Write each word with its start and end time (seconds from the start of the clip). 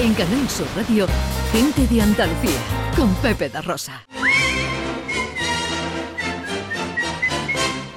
En 0.00 0.14
Canal 0.14 0.48
Sur 0.48 0.66
Radio, 0.76 1.08
Gente 1.50 1.84
de 1.88 2.00
Andalucía, 2.00 2.60
con 2.96 3.12
Pepe 3.16 3.48
da 3.48 3.60
Rosa. 3.62 4.06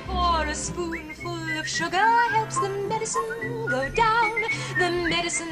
For 0.08 0.48
a 0.48 0.56
spoonful 0.56 1.60
of 1.60 1.68
sugar 1.68 2.04
helps 2.34 2.60
the 2.60 2.70
medicine 2.90 3.22
go 3.70 3.88
down. 3.96 4.51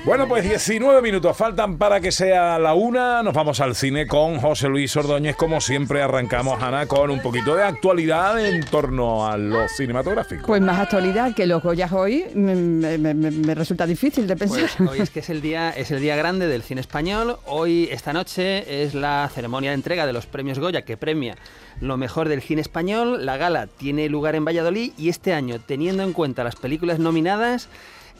Bueno, 0.05 0.27
pues 0.27 0.43
19 0.43 1.01
minutos 1.01 1.35
faltan 1.37 1.77
para 1.77 1.99
que 1.99 2.11
sea 2.11 2.57
la 2.57 2.73
una. 2.73 3.21
Nos 3.21 3.33
vamos 3.33 3.59
al 3.59 3.75
cine 3.75 4.07
con 4.07 4.39
José 4.39 4.67
Luis 4.67 4.95
Ordóñez. 4.95 5.35
Como 5.35 5.61
siempre, 5.61 6.01
arrancamos, 6.01 6.61
Ana, 6.61 6.85
con 6.87 7.11
un 7.11 7.21
poquito 7.21 7.55
de 7.55 7.63
actualidad 7.63 8.43
en 8.43 8.63
torno 8.65 9.27
a 9.27 9.37
lo 9.37 9.67
cinematográfico. 9.69 10.47
Pues 10.47 10.61
más 10.61 10.79
actualidad 10.79 11.35
que 11.35 11.45
los 11.45 11.61
Goyas 11.61 11.91
hoy 11.91 12.25
me, 12.33 12.55
me- 12.55 12.97
me- 12.97 13.13
me 13.31 13.55
resulta 13.55 13.85
difícil 13.85 14.25
de 14.27 14.35
pensar. 14.35 14.69
Pues 14.77 14.89
hoy 14.89 14.99
es 15.01 15.09
que 15.09 15.19
es 15.19 15.29
el 15.29 15.41
día 15.41 15.69
es 15.71 15.91
el 15.91 16.01
día 16.01 16.15
grande 16.15 16.47
del 16.47 16.63
cine 16.63 16.81
español. 16.81 17.37
Hoy 17.45 17.87
esta 17.91 18.11
noche 18.13 18.83
es 18.83 18.93
la 18.95 19.29
ceremonia 19.33 19.71
de 19.71 19.75
entrega 19.75 20.05
de 20.05 20.13
los 20.13 20.25
premios 20.25 20.59
Goya 20.59 20.83
que 20.83 20.97
premia 20.97 21.35
lo 21.81 21.97
mejor 21.97 22.27
del 22.29 22.41
cine 22.41 22.61
español. 22.61 23.25
La 23.25 23.37
gala 23.37 23.67
tiene 23.67 24.09
lugar 24.09 24.35
en 24.35 24.45
Valladolid 24.45 24.91
y 24.97 25.09
este 25.09 25.33
año, 25.33 25.59
teniendo 25.65 26.03
en 26.03 26.13
cuenta 26.13 26.43
las 26.43 26.55
películas 26.55 26.99
nominadas, 26.99 27.69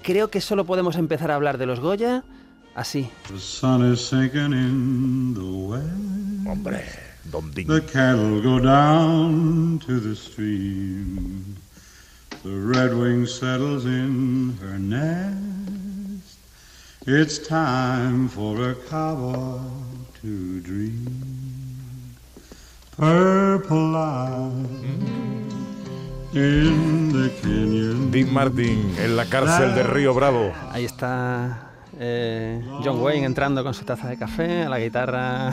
creo 0.04 0.30
que 0.30 0.42
solo 0.42 0.66
podemos 0.66 0.96
empezar 0.96 1.32
a 1.32 1.36
hablar 1.36 1.58
de 1.58 1.66
los 1.66 1.80
Goya 1.80 2.24
así. 2.76 3.10
The 3.28 3.40
sun 3.40 3.94
is 3.94 4.02
sinking 4.02 4.54
in 4.54 5.34
the 5.34 5.42
west. 5.42 6.48
Hombre, 6.48 6.84
Don 7.32 7.52
Ding. 7.52 7.68
The 7.68 7.82
cattle 7.82 8.42
go 8.42 8.60
down 8.60 9.80
to 9.86 10.00
the 10.00 10.16
stream. 10.16 11.56
The 12.44 12.50
redwing 12.50 13.28
settles 13.28 13.86
in 13.86 14.58
her 14.62 14.80
nest. 14.80 16.38
It's 17.06 17.40
time 17.40 18.30
for 18.30 18.72
a 18.72 18.76
cowboy 18.76 19.60
to 20.22 20.60
dream. 20.62 22.16
Purple 22.98 23.94
canyon. 23.94 25.39
Dean 26.32 28.32
Martin 28.32 28.96
en 29.00 29.18
la 29.18 29.26
cárcel 29.26 29.74
de 29.74 29.84
Río 29.84 30.14
Bravo. 30.14 30.52
Ahí 30.72 30.86
está 30.86 31.70
eh, 32.00 32.64
John 32.84 33.02
Wayne 33.02 33.26
entrando 33.26 33.64
con 33.64 33.74
su 33.74 33.84
taza 33.84 34.10
de 34.10 34.18
café, 34.18 34.64
a 34.64 34.70
la 34.70 34.80
guitarra 34.80 35.52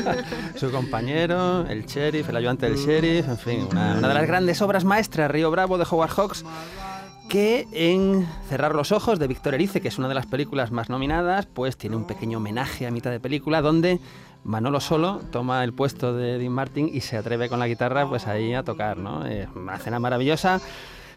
su 0.54 0.70
compañero, 0.70 1.66
el 1.66 1.84
sheriff, 1.84 2.28
el 2.28 2.36
ayudante 2.36 2.66
del 2.66 2.78
sheriff, 2.78 3.28
en 3.28 3.38
fin, 3.38 3.68
una, 3.70 3.96
una 3.98 4.08
de 4.08 4.14
las 4.14 4.26
grandes 4.26 4.62
obras 4.62 4.84
maestras, 4.84 5.30
Río 5.30 5.50
Bravo 5.50 5.78
de 5.78 5.86
Howard 5.90 6.10
Hawks, 6.10 6.44
que 7.28 7.66
en 7.72 8.26
Cerrar 8.48 8.74
los 8.74 8.92
Ojos 8.92 9.18
de 9.18 9.26
Víctor 9.26 9.54
Erice, 9.54 9.80
que 9.80 9.88
es 9.88 9.98
una 9.98 10.08
de 10.08 10.14
las 10.14 10.26
películas 10.26 10.70
más 10.70 10.88
nominadas, 10.90 11.46
pues 11.46 11.76
tiene 11.76 11.96
un 11.96 12.06
pequeño 12.06 12.38
homenaje 12.38 12.86
a 12.86 12.90
mitad 12.90 13.10
de 13.10 13.20
película 13.20 13.62
donde 13.62 14.00
Manolo 14.44 14.80
Solo 14.80 15.20
toma 15.30 15.64
el 15.64 15.72
puesto 15.72 16.14
de 16.14 16.38
Dean 16.38 16.52
Martin 16.52 16.90
y 16.92 17.00
se 17.00 17.16
atreve 17.16 17.48
con 17.48 17.58
la 17.58 17.66
guitarra 17.66 18.08
pues 18.08 18.26
ahí 18.26 18.54
a 18.54 18.62
tocar, 18.62 18.98
¿no? 18.98 19.26
Es 19.26 19.48
una 19.54 19.76
escena 19.76 19.98
maravillosa. 19.98 20.60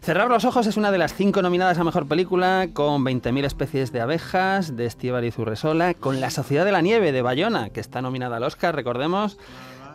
Cerrar 0.00 0.30
los 0.30 0.44
ojos 0.44 0.66
es 0.66 0.76
una 0.76 0.92
de 0.92 0.98
las 0.98 1.12
cinco 1.12 1.42
nominadas 1.42 1.78
a 1.78 1.84
mejor 1.84 2.06
película, 2.06 2.68
con 2.72 3.04
20.000 3.04 3.44
especies 3.44 3.92
de 3.92 4.00
abejas, 4.00 4.76
de 4.76 4.86
Estíbaliz 4.86 5.38
Urresola, 5.38 5.94
con 5.94 6.20
La 6.20 6.30
Sociedad 6.30 6.64
de 6.64 6.72
la 6.72 6.80
Nieve 6.80 7.10
de 7.12 7.20
Bayona, 7.20 7.70
que 7.70 7.80
está 7.80 8.00
nominada 8.00 8.36
al 8.36 8.44
Oscar, 8.44 8.74
recordemos, 8.74 9.38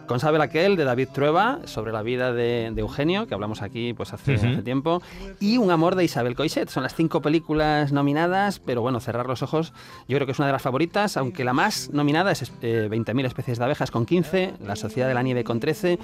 con 0.07 0.19
Sabe 0.19 0.41
aquel 0.41 0.75
de 0.75 0.83
David 0.83 1.09
Trueba, 1.13 1.59
sobre 1.65 1.91
la 1.91 2.01
vida 2.01 2.33
de, 2.33 2.71
de 2.73 2.81
Eugenio, 2.81 3.27
que 3.27 3.33
hablamos 3.33 3.61
aquí 3.61 3.93
pues 3.93 4.13
hace, 4.13 4.35
hace 4.35 4.61
tiempo, 4.61 5.01
y 5.39 5.57
Un 5.57 5.71
amor 5.71 5.95
de 5.95 6.03
Isabel 6.03 6.35
Coixet. 6.35 6.69
Son 6.69 6.83
las 6.83 6.95
cinco 6.95 7.21
películas 7.21 7.91
nominadas, 7.91 8.59
pero 8.59 8.81
bueno, 8.81 8.99
Cerrar 8.99 9.27
los 9.27 9.41
ojos 9.43 9.73
yo 10.07 10.17
creo 10.17 10.25
que 10.25 10.31
es 10.31 10.39
una 10.39 10.47
de 10.47 10.53
las 10.53 10.61
favoritas, 10.61 11.17
aunque 11.17 11.43
la 11.43 11.53
más 11.53 11.89
nominada 11.91 12.31
es 12.31 12.51
eh, 12.61 12.87
20.000 12.91 13.25
especies 13.25 13.57
de 13.57 13.63
abejas 13.63 13.91
con 13.91 14.05
15, 14.05 14.55
La 14.65 14.75
Sociedad 14.75 15.07
de 15.07 15.13
la 15.13 15.23
Nieve 15.23 15.43
con 15.43 15.59
13 15.59 15.99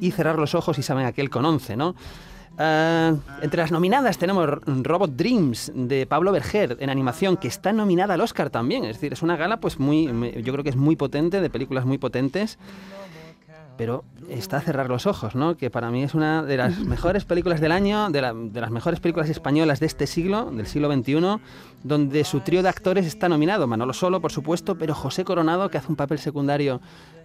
y 0.00 0.10
Cerrar 0.10 0.38
los 0.38 0.54
ojos 0.54 0.78
y 0.78 0.82
Saben 0.82 1.06
aquel 1.06 1.30
con 1.30 1.44
11, 1.44 1.76
¿no? 1.76 1.94
Ah, 2.56 3.14
entre 3.42 3.60
las 3.60 3.72
nominadas 3.72 4.16
tenemos 4.16 4.48
Robot 4.64 5.16
Dreams 5.16 5.72
de 5.74 6.06
Pablo 6.06 6.30
Berger 6.30 6.76
en 6.78 6.88
animación 6.88 7.36
que 7.36 7.48
está 7.48 7.72
nominada 7.72 8.14
al 8.14 8.20
Oscar 8.20 8.50
también. 8.50 8.84
Es 8.84 8.96
decir, 8.96 9.12
es 9.12 9.22
una 9.22 9.36
gala 9.36 9.58
pues 9.58 9.80
muy, 9.80 10.06
yo 10.42 10.52
creo 10.52 10.62
que 10.62 10.70
es 10.70 10.76
muy 10.76 10.94
potente, 10.94 11.40
de 11.40 11.50
películas 11.50 11.84
muy 11.84 11.98
potentes. 11.98 12.58
Pero 13.76 14.04
está 14.28 14.58
a 14.58 14.60
cerrar 14.60 14.88
los 14.88 15.06
ojos, 15.06 15.34
¿no? 15.34 15.56
Que 15.56 15.68
para 15.68 15.90
mí 15.90 16.02
es 16.04 16.14
una 16.14 16.42
de 16.44 16.56
las 16.56 16.78
mejores 16.86 17.24
películas 17.24 17.60
del 17.60 17.72
año, 17.72 18.08
de, 18.10 18.20
la- 18.22 18.32
de 18.32 18.60
las 18.60 18.70
mejores 18.70 19.00
películas 19.00 19.28
españolas 19.30 19.80
de 19.80 19.86
este 19.86 20.06
siglo, 20.06 20.50
del 20.52 20.66
siglo 20.66 20.92
XXI, 20.92 21.40
donde 21.82 22.24
su 22.24 22.40
trío 22.40 22.62
de 22.62 22.68
actores 22.68 23.04
está 23.06 23.28
nominado. 23.28 23.66
Manolo 23.66 23.92
Solo, 23.92 24.20
por 24.20 24.30
supuesto, 24.32 24.76
pero 24.78 24.94
José 24.94 25.24
Coronado, 25.24 25.70
que 25.70 25.78
hace 25.78 25.88
un 25.88 25.96
papel 25.96 26.18
secundario 26.18 26.80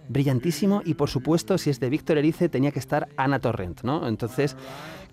brillantísimo, 0.08 0.82
y 0.84 0.94
por 0.94 1.08
supuesto, 1.08 1.56
si 1.56 1.70
es 1.70 1.78
de 1.78 1.88
Víctor 1.88 2.18
Erice, 2.18 2.48
tenía 2.48 2.72
que 2.72 2.80
estar 2.80 3.08
Ana 3.16 3.38
Torrent, 3.38 3.82
¿no? 3.82 4.08
Entonces, 4.08 4.56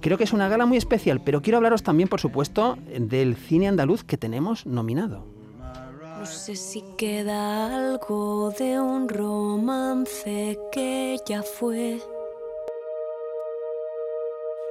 creo 0.01 0.17
que 0.17 0.23
es 0.23 0.33
una 0.33 0.49
gala 0.49 0.65
muy 0.65 0.77
especial, 0.77 1.21
pero 1.23 1.43
quiero 1.43 1.57
hablaros 1.57 1.83
también, 1.83 2.09
por 2.09 2.19
supuesto, 2.19 2.79
del 2.99 3.35
cine 3.35 3.67
andaluz 3.67 4.03
que 4.03 4.17
tenemos 4.17 4.65
nominado. 4.65 5.36
No 6.27 6.33
sé 6.33 6.57
si 6.57 6.81
queda 6.97 7.67
algo 7.91 8.51
de 8.59 8.77
un 8.81 9.07
romance 9.07 10.59
que 10.73 11.17
ya 11.25 11.41
fue. 11.41 11.99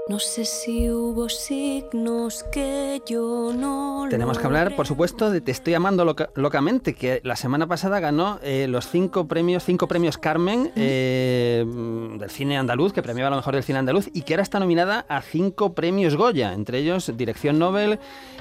No 0.09 0.19
sé 0.21 0.45
si 0.45 0.89
hubo 0.91 1.28
signos 1.31 2.45
que 2.53 3.00
yo 3.06 3.53
no 3.53 4.06
Tenemos 4.09 4.39
que 4.39 4.47
hablar, 4.47 4.77
por 4.77 4.87
supuesto, 4.87 5.31
de 5.31 5.41
Te 5.41 5.50
estoy 5.50 5.75
amando 5.75 6.05
loca- 6.05 6.31
locamente, 6.34 6.95
que 6.95 7.21
la 7.25 7.34
semana 7.34 7.66
pasada 7.66 7.99
ganó 8.00 8.39
eh, 8.43 8.66
los 8.69 8.87
cinco 8.89 9.27
premios, 9.27 9.65
cinco 9.65 9.89
premios 9.89 10.16
Carmen 10.16 10.71
eh, 10.77 11.65
del 11.66 12.31
cine 12.31 12.56
andaluz, 12.59 12.93
que 12.93 13.03
premiaba 13.03 13.31
lo 13.31 13.37
mejor 13.37 13.55
del 13.55 13.65
cine 13.65 13.78
andaluz, 13.81 14.09
y 14.12 14.22
que 14.22 14.34
ahora 14.34 14.43
está 14.45 14.61
nominada 14.61 15.06
a 15.09 15.22
cinco 15.22 15.72
premios 15.75 16.15
Goya, 16.16 16.53
entre 16.53 16.78
ellos 16.78 17.11
dirección 17.16 17.59
Nobel, 17.59 17.99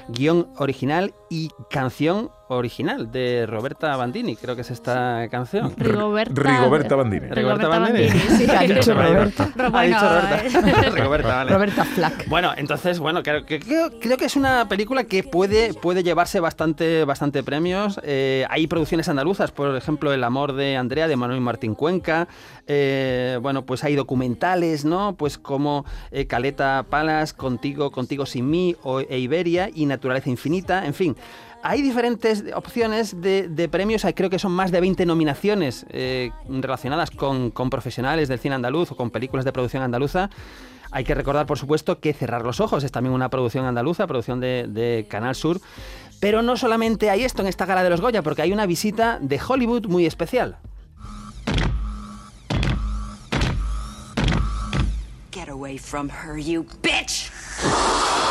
guion 0.08 0.46
original 0.58 1.14
y 1.30 1.48
canción 1.68 2.30
original 2.48 3.10
de 3.10 3.44
Roberta 3.46 3.96
Bandini, 3.96 4.36
creo 4.36 4.54
que 4.54 4.62
es 4.62 4.70
esta 4.70 5.28
canción. 5.30 5.72
Rigoberta, 5.76 6.42
Rigoberta 6.42 6.94
Bandini. 6.96 7.26
Rigoberta 7.28 7.68
Bandini. 7.68 8.08
Sí, 8.08 8.46
ha 8.50 8.60
dicho 8.62 8.94
Roberta. 8.94 9.50
Ha 9.72 9.82
dicho 9.82 9.98
Roberta. 10.00 10.90
Rigoberta, 10.90 11.28
vale. 11.28 11.52
Roberta 11.52 11.84
Flack. 11.84 12.28
Bueno, 12.28 12.52
entonces, 12.56 12.98
bueno, 12.98 13.22
creo, 13.22 13.44
que- 13.44 13.58
creo, 13.60 13.90
creo 14.00 14.16
que 14.16 14.26
es 14.26 14.36
una 14.36 14.68
película 14.68 15.04
que 15.04 15.22
puede, 15.24 15.74
puede 15.74 16.02
llevarse 16.02 16.38
bastante, 16.40 17.04
bastante 17.04 17.42
premios. 17.42 18.00
Eh, 18.04 18.46
hay 18.48 18.66
producciones 18.66 19.08
andaluzas, 19.08 19.50
por 19.50 19.74
ejemplo, 19.76 20.12
El 20.12 20.22
amor 20.24 20.52
de 20.54 20.76
Andrea, 20.76 21.08
de 21.08 21.16
Manuel 21.16 21.40
Martín 21.40 21.74
Cuenca. 21.74 22.28
Eh, 22.68 23.38
bueno, 23.42 23.64
pues 23.64 23.84
hay 23.84 23.94
documentales, 23.96 24.84
¿no? 24.84 25.14
Pues 25.16 25.38
como 25.38 25.84
eh, 26.10 26.26
Caleta 26.26 26.84
Palas, 26.88 27.32
Contigo, 27.32 27.90
Contigo 27.90 28.26
sin 28.26 28.48
mí, 28.50 28.76
o, 28.82 29.00
e 29.00 29.18
Iberia 29.18 29.70
y 29.74 29.86
Naturaleza 29.86 30.30
Infinita. 30.30 30.84
En 30.86 30.94
fin, 30.94 31.16
hay 31.68 31.82
diferentes 31.82 32.44
opciones 32.54 33.20
de, 33.20 33.68
premios, 33.68 34.04
hay, 34.04 34.12
creo 34.14 34.30
que 34.30 34.38
son 34.38 34.52
más 34.52 34.70
de 34.70 34.80
20 34.80 35.04
nominaciones 35.04 35.84
eh, 35.90 36.30
relacionadas 36.48 37.10
con, 37.10 37.50
con 37.50 37.70
profesionales 37.70 38.28
del 38.28 38.38
cine 38.38 38.54
andaluz 38.54 38.92
o 38.92 38.96
con 38.96 39.10
películas 39.10 39.44
de 39.44 39.50
producción 39.50 39.82
andaluza. 39.82 40.30
Hay 40.92 41.02
que 41.02 41.12
recordar, 41.16 41.44
por 41.46 41.58
supuesto, 41.58 41.98
que 41.98 42.12
Cerrar 42.12 42.44
los 42.44 42.60
Ojos 42.60 42.84
es 42.84 42.92
también 42.92 43.12
una 43.12 43.30
producción 43.30 43.64
andaluza, 43.64 44.06
producción 44.06 44.38
de, 44.38 44.66
de 44.68 45.06
Canal 45.10 45.34
Sur. 45.34 45.60
Pero 46.20 46.40
no 46.40 46.56
solamente 46.56 47.10
hay 47.10 47.24
esto 47.24 47.42
en 47.42 47.48
esta 47.48 47.66
gala 47.66 47.82
de 47.82 47.90
los 47.90 48.00
Goya, 48.00 48.22
porque 48.22 48.42
hay 48.42 48.52
una 48.52 48.66
visita 48.66 49.18
de 49.20 49.40
Hollywood 49.44 49.86
muy 49.86 50.06
especial. 50.06 50.58
Get 55.32 55.48
away 55.48 55.78
from 55.78 56.10
her, 56.10 56.38
you 56.38 56.64
bitch! 56.80 57.35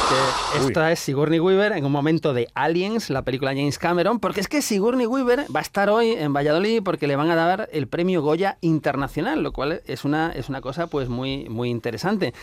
Que 0.09 0.65
esta 0.65 0.91
es 0.91 0.99
Sigourney 0.99 1.39
Weaver 1.39 1.71
en 1.73 1.85
un 1.85 1.91
momento 1.91 2.33
de 2.33 2.47
Aliens, 2.53 3.09
la 3.09 3.23
película 3.23 3.51
de 3.51 3.57
James 3.57 3.79
Cameron, 3.79 4.19
porque 4.19 4.39
es 4.39 4.47
que 4.47 4.61
Sigourney 4.61 5.07
Weaver 5.07 5.45
va 5.53 5.59
a 5.59 5.63
estar 5.63 5.89
hoy 5.89 6.11
en 6.11 6.33
Valladolid 6.33 6.81
porque 6.83 7.07
le 7.07 7.15
van 7.15 7.31
a 7.31 7.35
dar 7.35 7.69
el 7.71 7.87
premio 7.87 8.21
Goya 8.21 8.57
Internacional, 8.61 9.41
lo 9.41 9.51
cual 9.51 9.81
es 9.85 10.05
una, 10.05 10.31
es 10.31 10.49
una 10.49 10.61
cosa 10.61 10.87
pues 10.87 11.09
muy, 11.09 11.49
muy 11.49 11.69
interesante. 11.69 12.33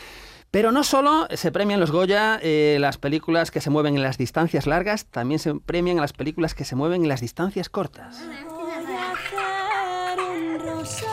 Pero 0.50 0.70
no 0.72 0.84
solo 0.84 1.26
se 1.30 1.50
premian 1.50 1.80
los 1.80 1.90
Goya 1.90 2.38
eh, 2.42 2.76
las 2.80 2.98
películas 2.98 3.50
que 3.50 3.60
se 3.60 3.70
mueven 3.70 3.96
en 3.96 4.02
las 4.02 4.18
distancias 4.18 4.66
largas, 4.66 5.06
también 5.06 5.38
se 5.38 5.54
premian 5.54 5.96
las 5.96 6.12
películas 6.12 6.54
que 6.54 6.64
se 6.64 6.76
mueven 6.76 7.02
en 7.02 7.08
las 7.08 7.20
distancias 7.20 7.68
cortas. 7.68 8.22
Voy 8.26 8.70
a 8.70 9.12
hacer 9.12 10.20
un 10.20 10.60
rosario 10.60 11.12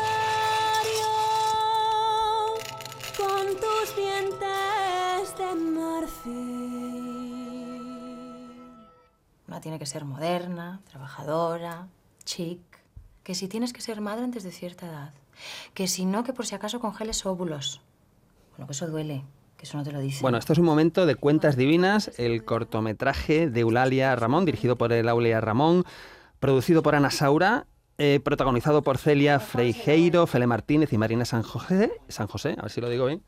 con 3.17 3.45
tus 3.55 3.95
marfil. 3.97 4.48
Una 9.47 9.61
tiene 9.61 9.79
que 9.79 9.85
ser 9.85 10.05
moderna, 10.05 10.81
trabajadora, 10.89 11.87
chic. 12.23 12.59
Que 13.23 13.35
si 13.35 13.47
tienes 13.47 13.73
que 13.73 13.81
ser 13.81 14.01
madre 14.01 14.23
antes 14.23 14.43
de 14.43 14.51
cierta 14.51 14.87
edad. 14.87 15.13
Que 15.73 15.87
si 15.87 16.05
no, 16.05 16.23
que 16.23 16.33
por 16.33 16.45
si 16.45 16.55
acaso 16.55 16.79
congeles 16.79 17.25
óvulos. 17.25 17.81
Bueno, 18.51 18.67
que 18.67 18.73
eso 18.73 18.87
duele, 18.87 19.23
que 19.57 19.65
eso 19.65 19.77
no 19.77 19.83
te 19.83 19.91
lo 19.91 19.99
dice. 19.99 20.21
Bueno, 20.21 20.37
esto 20.37 20.53
es 20.53 20.59
un 20.59 20.65
momento 20.65 21.05
de 21.05 21.15
Cuentas 21.15 21.55
Divinas, 21.55 22.11
el 22.17 22.43
cortometraje 22.43 23.49
de 23.49 23.59
Eulalia 23.61 24.15
Ramón, 24.15 24.45
dirigido 24.45 24.77
por 24.77 24.91
Eulalia 24.91 25.39
Ramón, 25.41 25.85
producido 26.39 26.83
por 26.83 26.95
Ana 26.95 27.11
Saura, 27.11 27.67
eh, 27.99 28.19
protagonizado 28.23 28.81
por 28.81 28.97
Celia 28.97 29.39
Freijeiro, 29.39 30.25
Fele 30.25 30.47
Martínez 30.47 30.91
y 30.93 30.97
Marina 30.97 31.25
San 31.25 31.43
José, 31.43 31.91
San 32.07 32.25
José, 32.27 32.55
a 32.57 32.63
ver 32.63 32.71
si 32.71 32.81
lo 32.81 32.89
digo 32.89 33.05
bien. 33.05 33.21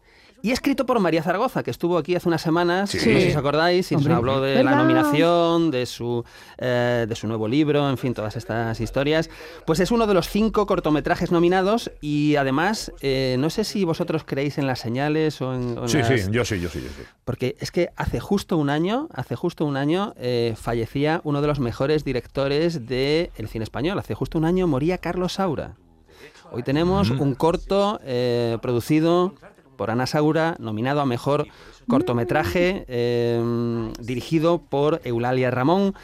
Y 0.43 0.49
escrito 0.49 0.87
por 0.87 0.99
María 0.99 1.21
Zaragoza, 1.21 1.61
que 1.61 1.69
estuvo 1.69 1.99
aquí 1.99 2.15
hace 2.15 2.27
unas 2.27 2.41
semanas, 2.41 2.89
Sí. 2.89 2.97
no 2.97 3.03
sé 3.03 3.21
si 3.21 3.29
os 3.29 3.35
acordáis, 3.37 3.91
y 3.91 3.95
nos 3.95 4.07
habló 4.07 4.41
de 4.41 4.63
la 4.63 4.75
nominación, 4.75 5.69
de 5.69 5.85
su, 5.85 6.25
eh, 6.57 7.05
de 7.07 7.15
su 7.15 7.27
nuevo 7.27 7.47
libro, 7.47 7.87
en 7.87 7.99
fin, 7.99 8.15
todas 8.15 8.35
estas 8.35 8.79
historias. 8.81 9.29
Pues 9.67 9.79
es 9.79 9.91
uno 9.91 10.07
de 10.07 10.15
los 10.15 10.29
cinco 10.29 10.65
cortometrajes 10.65 11.31
nominados 11.31 11.91
y 12.01 12.37
además, 12.37 12.91
eh, 13.01 13.35
no 13.37 13.51
sé 13.51 13.63
si 13.63 13.85
vosotros 13.85 14.23
creéis 14.25 14.57
en 14.57 14.65
las 14.65 14.79
señales 14.79 15.39
o 15.43 15.53
en... 15.53 15.77
o 15.77 15.83
en 15.83 15.89
Sí, 15.89 15.97
las- 15.99 16.07
sí, 16.07 16.15
yo 16.31 16.43
sí, 16.43 16.59
yo 16.59 16.69
sí, 16.69 16.81
yo 16.81 16.89
sí. 16.89 17.03
porque 17.23 17.55
es 17.59 17.69
que 17.69 17.89
hace 17.95 18.19
justo 18.19 18.57
un 18.57 18.71
año, 18.71 19.09
hace 19.13 19.35
justo 19.35 19.63
un 19.63 19.77
año, 19.77 20.15
eh, 20.17 20.55
fallecía 20.59 21.21
uno 21.23 21.41
de 21.41 21.47
los 21.49 21.59
mejores 21.59 22.03
directores 22.03 22.87
del 22.87 23.29
cine 23.47 23.63
español. 23.63 23.99
Hace 23.99 24.15
justo 24.15 24.39
un 24.39 24.45
año 24.45 24.60
moría 24.67 24.97
Carlos 24.97 25.33
Saura. 25.33 25.75
Hoy 26.51 26.63
tenemos 26.63 27.09
un 27.09 27.33
corto 27.33 27.99
eh, 28.03 28.57
producido 28.61 29.33
por 29.77 29.89
Ana 29.89 30.05
Saura, 30.05 30.55
nominado 30.59 31.01
a 31.01 31.05
mejor 31.05 31.47
cortometraje, 31.87 32.85
eh, 32.87 33.91
dirigido 33.99 34.61
por 34.61 35.01
Eulalia 35.03 35.49
Ramón. 35.49 35.95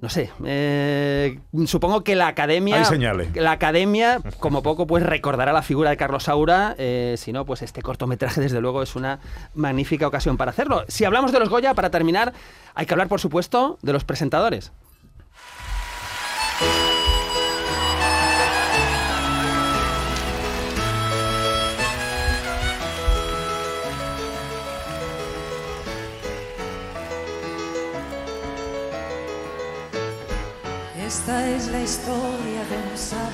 No 0.00 0.08
sé, 0.08 0.30
eh, 0.44 1.38
supongo 1.66 2.02
que 2.02 2.16
la 2.16 2.26
academia, 2.26 2.82
la 3.34 3.52
academia, 3.52 4.20
como 4.40 4.62
poco, 4.62 4.84
pues 4.86 5.04
recordará 5.04 5.52
la 5.52 5.62
figura 5.62 5.90
de 5.90 5.96
Carlos 5.96 6.24
Saura. 6.24 6.74
eh, 6.76 7.14
si 7.16 7.32
no, 7.32 7.44
pues 7.46 7.62
este 7.62 7.82
cortometraje, 7.82 8.40
desde 8.40 8.60
luego, 8.60 8.82
es 8.82 8.96
una 8.96 9.20
magnífica 9.54 10.08
ocasión 10.08 10.36
para 10.36 10.50
hacerlo. 10.50 10.84
Si 10.88 11.04
hablamos 11.04 11.30
de 11.30 11.38
los 11.38 11.48
Goya, 11.48 11.74
para 11.74 11.90
terminar, 11.90 12.32
hay 12.74 12.84
que 12.84 12.94
hablar, 12.94 13.06
por 13.06 13.20
supuesto, 13.20 13.78
de 13.82 13.92
los 13.92 14.04
presentadores. 14.04 14.72
Esta 31.32 31.48
es 31.48 31.68
la 31.68 31.80
historia 31.80 32.60
de 32.68 32.90
un 32.92 32.98
sábado. 32.98 33.30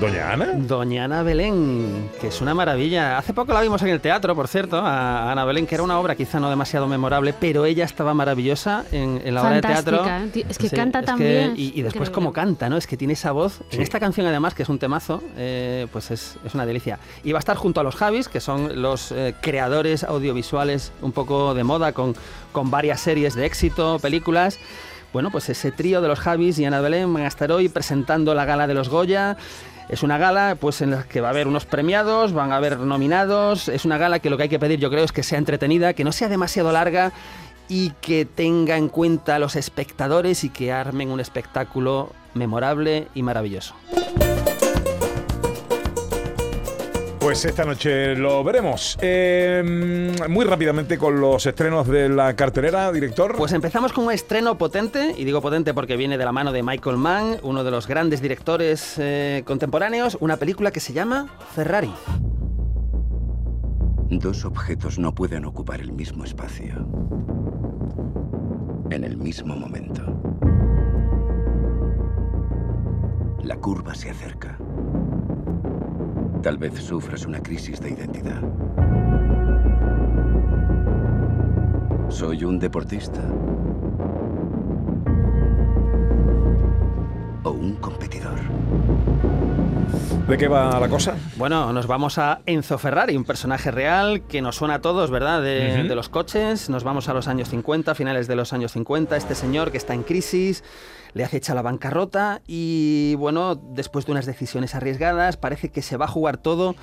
Doña 0.00 0.32
Ana. 0.32 0.46
Doña 0.56 1.04
Ana 1.04 1.22
Belén, 1.22 2.10
que 2.20 2.26
es 2.26 2.40
una 2.40 2.52
maravilla. 2.52 3.16
Hace 3.16 3.32
poco 3.32 3.52
la 3.52 3.60
vimos 3.60 3.80
en 3.82 3.90
el 3.90 4.00
teatro, 4.00 4.34
por 4.34 4.48
cierto, 4.48 4.78
a 4.78 5.30
Ana 5.30 5.44
Belén, 5.44 5.64
que 5.68 5.76
era 5.76 5.84
una 5.84 6.00
obra 6.00 6.16
quizá 6.16 6.40
no 6.40 6.50
demasiado 6.50 6.88
memorable, 6.88 7.32
pero 7.32 7.64
ella 7.64 7.84
estaba 7.84 8.12
maravillosa 8.12 8.84
en, 8.90 9.22
en 9.24 9.34
la 9.36 9.42
obra 9.42 9.52
de 9.54 9.60
teatro. 9.60 10.04
Es 10.48 10.58
que 10.58 10.68
canta 10.70 10.98
es 10.98 11.06
tan 11.06 11.16
que- 11.18 11.28
bien. 11.28 11.52
Y, 11.56 11.78
y 11.78 11.82
después 11.82 12.10
como 12.10 12.32
canta, 12.32 12.68
¿no? 12.68 12.76
Es 12.76 12.88
que 12.88 12.96
tiene 12.96 13.12
esa 13.12 13.30
voz. 13.30 13.60
Sí. 13.70 13.76
En 13.76 13.82
esta 13.82 14.00
canción 14.00 14.26
además, 14.26 14.54
que 14.54 14.64
es 14.64 14.68
un 14.68 14.80
temazo, 14.80 15.22
eh, 15.36 15.86
pues 15.92 16.10
es, 16.10 16.38
es 16.44 16.54
una 16.56 16.66
delicia. 16.66 16.98
Y 17.22 17.30
va 17.30 17.38
a 17.38 17.44
estar 17.44 17.56
junto 17.56 17.78
a 17.78 17.84
los 17.84 17.94
Javis, 17.94 18.28
que 18.28 18.40
son 18.40 18.82
los 18.82 19.12
eh, 19.12 19.36
creadores 19.40 20.02
audiovisuales 20.02 20.90
un 21.02 21.12
poco 21.12 21.54
de 21.54 21.62
moda, 21.62 21.92
con, 21.92 22.16
con 22.50 22.72
varias 22.72 23.00
series 23.00 23.36
de 23.36 23.46
éxito, 23.46 24.00
películas. 24.00 24.58
Bueno, 25.12 25.30
pues 25.30 25.48
ese 25.50 25.72
trío 25.72 26.00
de 26.00 26.08
los 26.08 26.20
Javis 26.20 26.58
y 26.58 26.64
Ana 26.64 26.80
Belén 26.80 27.12
van 27.12 27.24
a 27.24 27.28
estar 27.28 27.52
hoy 27.52 27.68
presentando 27.68 28.34
la 28.34 28.46
gala 28.46 28.66
de 28.66 28.72
los 28.72 28.88
Goya. 28.88 29.36
Es 29.90 30.02
una 30.02 30.16
gala 30.16 30.56
pues 30.58 30.80
en 30.80 30.92
la 30.92 31.02
que 31.02 31.20
va 31.20 31.28
a 31.28 31.30
haber 31.32 31.46
unos 31.46 31.66
premiados, 31.66 32.32
van 32.32 32.50
a 32.50 32.56
haber 32.56 32.78
nominados. 32.78 33.68
Es 33.68 33.84
una 33.84 33.98
gala 33.98 34.20
que 34.20 34.30
lo 34.30 34.38
que 34.38 34.44
hay 34.44 34.48
que 34.48 34.58
pedir 34.58 34.78
yo 34.78 34.90
creo 34.90 35.04
es 35.04 35.12
que 35.12 35.22
sea 35.22 35.36
entretenida, 35.36 35.92
que 35.92 36.04
no 36.04 36.12
sea 36.12 36.28
demasiado 36.28 36.72
larga 36.72 37.12
y 37.68 37.90
que 38.00 38.24
tenga 38.24 38.78
en 38.78 38.88
cuenta 38.88 39.36
a 39.36 39.38
los 39.38 39.54
espectadores 39.54 40.44
y 40.44 40.48
que 40.48 40.72
armen 40.72 41.10
un 41.10 41.20
espectáculo 41.20 42.10
memorable 42.32 43.08
y 43.14 43.22
maravilloso. 43.22 43.74
Pues 47.22 47.44
esta 47.44 47.64
noche 47.64 48.16
lo 48.16 48.42
veremos. 48.42 48.98
Eh, 49.00 49.62
muy 50.28 50.44
rápidamente 50.44 50.98
con 50.98 51.20
los 51.20 51.46
estrenos 51.46 51.86
de 51.86 52.08
la 52.08 52.34
cartelera, 52.34 52.90
director. 52.90 53.36
Pues 53.36 53.52
empezamos 53.52 53.92
con 53.92 54.06
un 54.06 54.12
estreno 54.12 54.58
potente, 54.58 55.14
y 55.16 55.24
digo 55.24 55.40
potente 55.40 55.72
porque 55.72 55.96
viene 55.96 56.18
de 56.18 56.24
la 56.24 56.32
mano 56.32 56.50
de 56.50 56.64
Michael 56.64 56.96
Mann, 56.96 57.38
uno 57.44 57.62
de 57.62 57.70
los 57.70 57.86
grandes 57.86 58.20
directores 58.20 58.96
eh, 58.98 59.44
contemporáneos, 59.46 60.18
una 60.20 60.36
película 60.36 60.72
que 60.72 60.80
se 60.80 60.92
llama 60.92 61.28
Ferrari. 61.54 61.92
Dos 64.10 64.44
objetos 64.44 64.98
no 64.98 65.14
pueden 65.14 65.44
ocupar 65.44 65.80
el 65.80 65.92
mismo 65.92 66.24
espacio 66.24 66.86
en 68.90 69.04
el 69.04 69.16
mismo 69.16 69.54
momento. 69.54 70.02
La 73.44 73.56
curva 73.56 73.94
se 73.94 74.10
acerca. 74.10 74.58
Tal 76.42 76.58
vez 76.58 76.74
sufras 76.74 77.24
una 77.24 77.40
crisis 77.40 77.80
de 77.80 77.90
identidad. 77.90 78.42
¿Soy 82.08 82.42
un 82.42 82.58
deportista? 82.58 83.20
¿O 87.44 87.50
un 87.52 87.76
competidor? 87.76 88.40
¿De 90.28 90.38
qué 90.38 90.48
va 90.48 90.78
la 90.80 90.88
cosa? 90.88 91.16
Bueno, 91.36 91.72
nos 91.72 91.86
vamos 91.86 92.16
a 92.16 92.40
Enzo 92.46 92.78
Ferrari, 92.78 93.16
un 93.16 93.24
personaje 93.24 93.70
real 93.70 94.22
que 94.22 94.40
nos 94.40 94.56
suena 94.56 94.74
a 94.74 94.80
todos, 94.80 95.10
¿verdad? 95.10 95.42
De, 95.42 95.84
los 95.94 96.08
coches. 96.08 96.70
Nos 96.70 96.84
vamos 96.84 97.08
a 97.08 97.14
los 97.14 97.28
años 97.28 97.50
50, 97.50 97.94
finales 97.94 98.28
de 98.28 98.36
los 98.36 98.52
años 98.52 98.72
50. 98.72 99.16
Este 99.16 99.34
señor 99.34 99.70
que 99.70 99.78
está 99.78 99.94
en 99.94 100.04
crisis, 100.04 100.64
le 101.12 101.24
acecha 101.24 101.54
la 101.54 101.62
bancarrota 101.62 102.40
y, 102.46 103.14
bueno, 103.16 103.56
después 103.56 104.06
de 104.06 104.12
unas 104.12 104.24
decisiones 104.24 104.74
arriesgadas, 104.74 105.36
parece 105.36 105.70
que 105.70 105.82
se 105.82 105.96
va 105.96 106.06
a 106.06 106.08
jugar 106.08 106.38
todo 106.38 106.76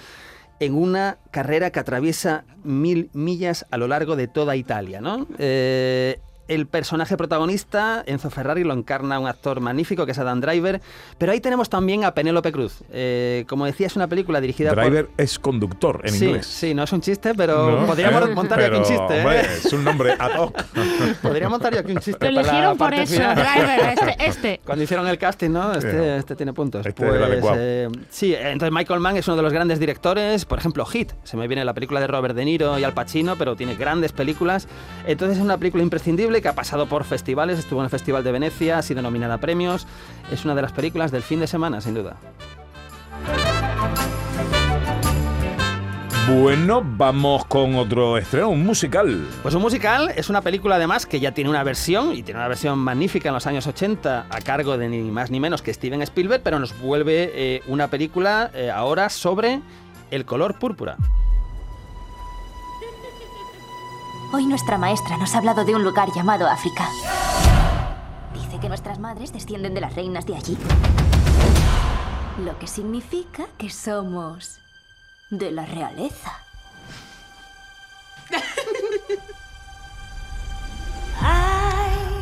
en 0.60 0.76
una 0.76 1.18
carrera 1.32 1.72
que 1.72 1.80
atraviesa 1.80 2.44
mil 2.64 3.10
millas 3.14 3.66
a 3.72 3.78
lo 3.78 3.88
largo 3.88 4.16
de 4.16 4.28
toda 4.28 4.58
Italia, 4.58 5.02
¿no? 5.02 5.26
Eh, 5.38 6.20
el 6.50 6.68
personaje 6.68 7.16
protagonista, 7.16 8.04
Enzo 8.06 8.30
Ferrari, 8.30 8.64
lo 8.64 8.74
encarna 8.74 9.20
un 9.20 9.28
actor 9.28 9.62
magnífico 9.62 10.06
que 10.06 10.12
es 10.12 10.20
Adam 10.20 10.42
Driver, 10.42 10.82
pero 11.18 11.32
ahí 11.32 11.40
tenemos 11.40 11.70
también 11.70 12.04
a 12.04 12.14
Penélope 12.14 12.52
Cruz. 12.52 12.80
Eh, 12.92 13.46
como 13.48 13.66
decía, 13.66 13.88
es 13.88 13.96
una 13.96 14.08
película 14.08 14.42
dirigida 14.42 14.72
Driver 14.74 15.10
es 15.18 15.40
conductor 15.40 16.02
en 16.04 16.14
sí, 16.14 16.26
inglés. 16.26 16.46
Sí, 16.46 16.74
no 16.74 16.84
es 16.84 16.92
un 16.92 17.02
chiste, 17.02 17.34
pero 17.36 17.82
¿No? 17.82 17.86
podríamos 17.86 18.28
¿Eh? 18.28 18.34
montar 18.34 18.60
aquí 18.62 18.76
un 18.76 18.84
chiste. 18.84 19.16
¿eh? 19.16 19.20
hombre, 19.20 19.42
es 19.42 19.74
un 19.74 19.84
nombre 19.84 20.16
ad 20.18 20.40
hoc. 20.40 20.64
Podría 21.22 21.50
montar 21.50 21.74
yo 21.74 21.80
aquí 21.80 21.92
un 21.92 22.00
chiste. 22.00 22.32
Lo 22.32 22.40
eligieron 22.42 22.78
por 22.78 22.94
eso, 22.94 23.14
final. 23.14 23.36
Driver, 23.36 23.80
este, 23.94 24.26
este. 24.26 24.62
Cuando 24.66 24.84
hicieron 24.84 25.08
el 25.08 25.18
casting, 25.18 25.52
¿no? 25.52 25.72
Este, 25.74 26.18
este 26.18 26.36
tiene 26.36 26.54
puntos. 26.54 26.86
Este 26.86 27.08
es 27.08 27.14
el 27.14 27.24
adecuado. 27.24 27.58
eh, 27.60 27.88
sí, 28.10 28.34
entonces 28.34 28.74
Michael 28.74 29.00
Mann 29.00 29.18
es 29.18 29.28
uno 29.28 29.38
de 29.38 29.44
los 29.44 29.54
grandes 29.54 29.80
directores. 29.80 30.46
Por 30.46 30.58
ejemplo, 30.58 30.86
Hit. 30.86 31.12
Se 31.24 31.38
me 31.38 31.48
viene 31.48 31.64
la 31.64 31.74
película 31.74 32.00
de 32.00 32.08
Robert 32.08 32.36
De 32.36 32.44
Niro 32.44 32.80
y 32.80 32.84
Al 32.84 32.94
Pacino, 32.94 33.36
pero 33.36 33.56
tiene 33.56 33.76
grandes 33.76 34.12
películas. 34.12 34.68
Entonces 35.06 35.38
es 35.38 35.44
una 35.44 35.58
película 35.58 35.84
imprescindible 35.84 36.39
que 36.42 36.48
ha 36.48 36.56
pasado 36.56 36.88
por 36.88 37.04
festivales. 37.04 37.60
Estuvo 37.60 37.80
en 37.80 37.86
el 37.86 37.90
Festival 37.90 38.24
de 38.24 38.32
Venecia, 38.32 38.78
ha 38.78 38.82
sido 38.82 39.02
nominada 39.02 39.36
a 39.36 39.38
premios. 39.40 39.88
Es 40.32 40.46
una 40.46 40.56
de 40.56 40.62
las 40.62 40.72
películas 40.72 41.12
del 41.12 41.24
fin 41.24 41.40
de 41.40 41.48
semana, 41.48 41.82
sin 41.82 41.94
duda. 41.94 42.18
Bueno, 46.30 46.84
vamos 46.86 47.46
con 47.46 47.74
otro 47.74 48.16
estreno, 48.16 48.50
un 48.50 48.64
musical. 48.64 49.28
Pues 49.42 49.56
un 49.56 49.64
musical 49.64 50.14
es 50.16 50.30
una 50.30 50.42
película 50.42 50.76
además 50.76 51.08
que 51.08 51.20
ya 51.20 51.32
tiene 51.32 51.50
una 51.50 51.64
versión 51.64 52.14
y 52.14 52.22
tiene 52.22 52.40
una 52.40 52.48
versión 52.48 52.78
magnífica 52.78 53.30
en 53.30 53.34
los 53.34 53.48
años 53.48 53.66
80 53.66 54.28
a 54.30 54.42
cargo 54.42 54.78
de 54.78 54.90
ni 54.90 55.02
más 55.10 55.32
ni 55.32 55.40
menos 55.40 55.64
que 55.64 55.74
Steven 55.74 56.04
Spielberg, 56.04 56.44
pero 56.44 56.60
nos 56.60 56.80
vuelve 56.80 57.32
eh, 57.34 57.64
una 57.66 57.88
película 57.88 58.52
eh, 58.54 58.70
ahora 58.70 59.10
sobre 59.10 59.62
el 60.12 60.26
color 60.26 60.60
púrpura. 60.60 60.98
Hoy 64.32 64.46
nuestra 64.46 64.78
maestra 64.78 65.18
nos 65.18 65.34
ha 65.34 65.40
hablado 65.40 65.66
de 65.66 65.74
un 65.74 65.84
lugar 65.84 66.12
llamado 66.14 66.48
África. 66.48 66.88
Dice 68.32 68.60
que 68.60 68.70
nuestras 68.70 69.00
madres 69.00 69.34
descienden 69.34 69.74
de 69.74 69.82
las 69.82 69.96
reinas 69.96 70.28
de 70.28 70.36
allí. 70.36 70.56
Lo 72.46 72.58
que 72.60 72.68
significa 72.68 73.48
que 73.58 73.72
somos 73.72 74.60
de 75.32 75.52
la 75.52 75.66
realeza. 75.66 76.32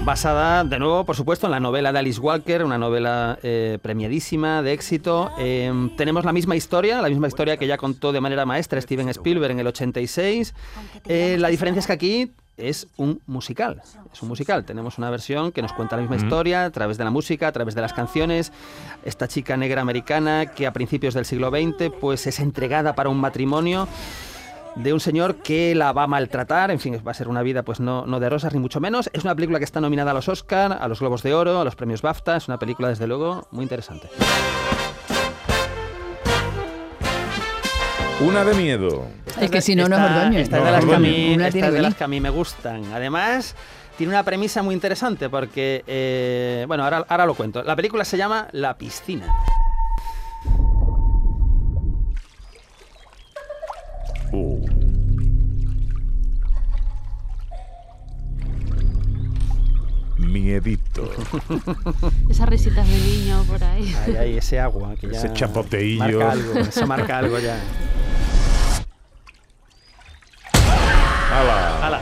Basada, 0.07 0.63
de 0.63 0.79
nuevo, 0.79 1.03
por 1.03 1.17
supuesto, 1.17 1.47
en 1.47 1.51
la 1.51 1.59
novela 1.59 1.91
de 1.91 1.99
Alice 1.99 2.21
Walker, 2.21 2.63
una 2.63 2.77
novela 2.77 3.37
eh, 3.43 3.77
premiadísima, 3.81 4.61
de 4.61 4.71
éxito. 4.71 5.31
Eh, 5.37 5.69
tenemos 5.97 6.23
la 6.23 6.31
misma 6.31 6.55
historia, 6.55 7.01
la 7.01 7.09
misma 7.09 7.27
historia 7.27 7.57
que 7.57 7.67
ya 7.67 7.75
contó 7.75 8.13
de 8.13 8.21
manera 8.21 8.45
maestra 8.45 8.79
Steven 8.79 9.09
Spielberg 9.09 9.51
en 9.51 9.59
el 9.59 9.67
86. 9.67 10.53
Eh, 11.09 11.35
la 11.37 11.49
diferencia 11.49 11.81
es 11.81 11.87
que 11.87 11.91
aquí 11.91 12.31
es 12.55 12.87
un 12.95 13.19
musical. 13.27 13.81
Es 14.13 14.21
un 14.21 14.29
musical. 14.29 14.63
Tenemos 14.63 14.97
una 14.97 15.09
versión 15.09 15.51
que 15.51 15.61
nos 15.61 15.73
cuenta 15.73 15.97
la 15.97 16.03
misma 16.03 16.15
historia 16.15 16.63
a 16.63 16.69
través 16.69 16.97
de 16.97 17.03
la 17.03 17.11
música, 17.11 17.49
a 17.49 17.51
través 17.51 17.75
de 17.75 17.81
las 17.81 17.91
canciones. 17.91 18.53
Esta 19.03 19.27
chica 19.27 19.57
negra 19.57 19.81
americana 19.81 20.45
que 20.45 20.67
a 20.67 20.71
principios 20.71 21.15
del 21.15 21.25
siglo 21.25 21.49
XX 21.49 21.91
pues 21.99 22.27
es 22.27 22.39
entregada 22.39 22.95
para 22.95 23.09
un 23.09 23.19
matrimonio 23.19 23.89
de 24.77 24.93
un 24.93 24.99
señor 24.99 25.37
que 25.37 25.73
la 25.75 25.91
va 25.91 26.03
a 26.03 26.07
maltratar, 26.07 26.71
en 26.71 26.79
fin, 26.79 27.01
va 27.05 27.11
a 27.11 27.13
ser 27.13 27.27
una 27.27 27.41
vida 27.41 27.63
pues 27.63 27.79
no, 27.79 28.05
no 28.05 28.19
de 28.19 28.29
rosas 28.29 28.53
ni 28.53 28.59
mucho 28.59 28.79
menos. 28.79 29.09
Es 29.13 29.23
una 29.23 29.35
película 29.35 29.57
que 29.59 29.65
está 29.65 29.81
nominada 29.81 30.11
a 30.11 30.13
los 30.13 30.29
Oscar, 30.29 30.77
a 30.79 30.87
los 30.87 30.99
Globos 30.99 31.23
de 31.23 31.33
Oro, 31.33 31.59
a 31.61 31.63
los 31.63 31.75
premios 31.75 32.01
BAFTA, 32.01 32.37
es 32.37 32.47
una 32.47 32.57
película 32.59 32.87
desde 32.89 33.07
luego 33.07 33.47
muy 33.51 33.63
interesante. 33.63 34.07
Una 38.21 38.43
de 38.43 38.55
miedo. 38.55 39.05
Es 39.39 39.51
que 39.51 39.61
si 39.61 39.75
no, 39.75 39.87
no 39.87 39.95
es 39.95 40.01
Ordóñez. 40.03 40.41
Esta 40.43 40.57
es 40.57 40.61
No, 40.63 40.65
de 40.65 40.71
las 40.71 40.85
que 40.85 40.91
a 40.91 40.95
Ordóñez. 40.95 41.11
mí- 41.17 41.35
Una 41.35 41.47
esta 41.47 41.51
tiene 41.53 41.67
es 41.67 41.73
de 41.73 41.81
las 41.81 41.95
que 41.95 42.03
a 42.03 42.07
mí 42.07 42.19
me 42.19 42.29
gustan. 42.31 42.83
Además, 42.93 43.55
tiene 43.95 44.11
una 44.13 44.23
premisa 44.23 44.63
muy 44.63 44.73
interesante 44.73 45.29
porque, 45.29 45.83
eh, 45.85 46.65
bueno, 46.67 46.83
ahora, 46.83 47.05
ahora 47.07 47.25
lo 47.27 47.35
cuento. 47.35 47.61
La 47.63 47.75
película 47.75 48.03
se 48.05 48.17
llama 48.17 48.47
La 48.53 48.75
piscina. 48.77 49.27
Miedito. 60.39 61.11
Esas 62.29 62.49
risitas 62.49 62.87
de 62.87 62.97
niño 62.97 63.43
por 63.43 63.63
ahí. 63.63 63.95
Ahí, 64.05 64.15
ahí, 64.15 64.37
ese 64.37 64.59
agua 64.59 64.95
que 64.99 65.09
ya 65.09 65.17
Ese 65.17 65.33
chapoteillo. 65.33 66.19
Marca 66.19 66.31
algo, 66.31 66.59
eso 66.59 66.87
marca 66.87 67.17
algo 67.17 67.39
ya. 67.39 67.57
¡Hala! 71.31 71.85
Hala. 71.85 72.01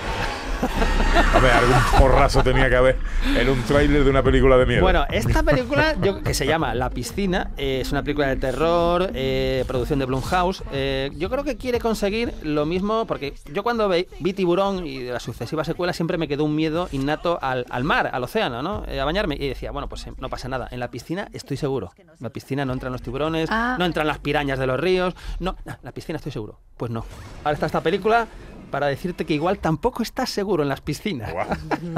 A 1.33 1.39
ver, 1.39 1.51
algún 1.51 1.75
porrazo 1.99 2.43
tenía 2.43 2.69
que 2.69 2.75
haber 2.75 2.97
en 3.37 3.49
un 3.49 3.61
tráiler 3.63 4.03
de 4.03 4.09
una 4.09 4.23
película 4.23 4.57
de 4.57 4.65
miedo. 4.65 4.81
Bueno, 4.81 5.05
esta 5.11 5.43
película, 5.43 5.95
yo- 6.01 6.21
que 6.23 6.33
se 6.33 6.45
llama 6.45 6.73
La 6.75 6.89
piscina, 6.89 7.51
eh, 7.57 7.79
es 7.81 7.91
una 7.91 8.03
película 8.03 8.27
de 8.27 8.35
terror, 8.37 9.11
eh, 9.13 9.63
producción 9.67 9.99
de 9.99 10.05
Blumhouse. 10.05 10.63
eh, 10.71 11.11
yo 11.17 11.29
creo 11.29 11.43
que 11.43 11.57
quiere 11.57 11.79
conseguir 11.79 12.33
lo 12.43 12.65
mismo, 12.65 13.05
porque 13.05 13.33
yo 13.53 13.63
cuando 13.63 13.87
ve- 13.89 14.07
vi 14.19 14.33
Tiburón 14.33 14.85
y 14.85 14.99
de 14.99 15.11
las 15.13 15.23
sucesivas 15.23 15.67
secuelas 15.67 15.95
siempre 15.95 16.17
me 16.17 16.27
quedó 16.27 16.43
un 16.43 16.55
miedo 16.55 16.87
innato 16.91 17.39
al, 17.41 17.65
al 17.69 17.83
mar, 17.83 18.09
al 18.11 18.23
océano, 18.23 18.61
¿no? 18.61 18.83
Eh, 18.87 18.99
a 18.99 19.05
bañarme. 19.05 19.35
Y 19.39 19.47
decía, 19.47 19.71
bueno, 19.71 19.87
pues 19.89 20.05
eh, 20.07 20.13
no 20.19 20.29
pasa 20.29 20.47
nada. 20.49 20.67
En 20.71 20.79
la 20.79 20.89
piscina 20.89 21.27
estoy 21.33 21.57
seguro. 21.57 21.91
En 21.97 22.07
la 22.19 22.29
piscina 22.29 22.65
no 22.65 22.73
entran 22.73 22.91
los 22.91 23.01
tiburones, 23.01 23.49
Ah. 23.51 23.75
no 23.79 23.85
entran 23.85 24.07
las 24.07 24.19
pirañas 24.19 24.59
de 24.59 24.67
los 24.67 24.79
ríos. 24.79 25.13
No, 25.39 25.55
no, 25.65 25.77
la 25.83 25.91
piscina 25.91 26.17
estoy 26.17 26.31
seguro. 26.31 26.59
Pues 26.77 26.91
no. 26.91 27.05
Ahora 27.43 27.53
está 27.53 27.65
esta 27.67 27.81
película 27.81 28.27
para 28.69 28.87
decirte 28.87 29.25
que 29.25 29.33
igual 29.33 29.59
tampoco 29.59 30.03
estás 30.03 30.29
seguro 30.29 30.63
en 30.63 30.69
las 30.69 30.81
piscinas. 30.81 31.33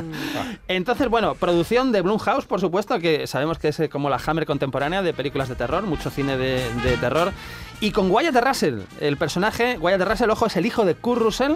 Entonces, 0.67 1.07
bueno, 1.09 1.35
producción 1.35 1.91
de 1.91 2.01
Blumhouse, 2.01 2.45
por 2.45 2.59
supuesto, 2.59 2.99
que 2.99 3.27
sabemos 3.27 3.57
que 3.59 3.69
es 3.69 3.79
eh, 3.79 3.89
como 3.89 4.09
la 4.09 4.19
Hammer 4.25 4.45
contemporánea 4.45 5.01
de 5.01 5.13
películas 5.13 5.49
de 5.49 5.55
terror, 5.55 5.83
mucho 5.83 6.09
cine 6.09 6.37
de, 6.37 6.61
de 6.83 6.97
terror. 6.97 7.31
Y 7.79 7.91
con 7.91 8.09
Wyatt 8.09 8.35
Russell, 8.43 8.81
el 8.99 9.17
personaje, 9.17 9.77
Wyatt 9.77 10.01
Russell, 10.01 10.29
ojo, 10.29 10.47
es 10.47 10.55
el 10.57 10.65
hijo 10.65 10.85
de 10.85 10.95
Kurt 10.95 11.21
Russell, 11.21 11.53